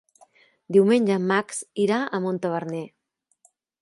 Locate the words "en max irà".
1.21-1.99